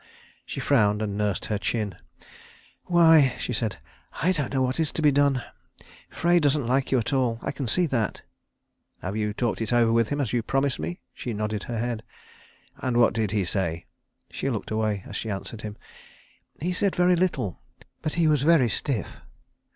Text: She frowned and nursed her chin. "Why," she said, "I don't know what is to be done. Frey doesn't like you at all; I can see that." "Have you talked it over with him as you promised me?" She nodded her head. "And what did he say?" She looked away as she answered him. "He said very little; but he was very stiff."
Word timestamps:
She 0.47 0.59
frowned 0.59 0.99
and 1.03 1.15
nursed 1.15 1.45
her 1.45 1.59
chin. 1.59 1.93
"Why," 2.85 3.35
she 3.37 3.53
said, 3.53 3.77
"I 4.23 4.31
don't 4.31 4.51
know 4.51 4.63
what 4.63 4.79
is 4.79 4.91
to 4.93 5.01
be 5.03 5.11
done. 5.11 5.43
Frey 6.09 6.39
doesn't 6.39 6.65
like 6.65 6.91
you 6.91 6.97
at 6.97 7.13
all; 7.13 7.37
I 7.43 7.51
can 7.51 7.67
see 7.67 7.85
that." 7.85 8.23
"Have 9.03 9.15
you 9.15 9.31
talked 9.31 9.61
it 9.61 9.71
over 9.71 9.91
with 9.91 10.09
him 10.09 10.19
as 10.19 10.33
you 10.33 10.41
promised 10.41 10.79
me?" 10.79 11.01
She 11.13 11.33
nodded 11.33 11.65
her 11.65 11.77
head. 11.77 12.01
"And 12.79 12.97
what 12.97 13.13
did 13.13 13.29
he 13.29 13.45
say?" 13.45 13.85
She 14.31 14.49
looked 14.49 14.71
away 14.71 15.03
as 15.05 15.15
she 15.15 15.29
answered 15.29 15.61
him. 15.61 15.77
"He 16.59 16.73
said 16.73 16.95
very 16.95 17.15
little; 17.15 17.59
but 18.01 18.15
he 18.15 18.27
was 18.27 18.41
very 18.41 18.69
stiff." 18.69 19.17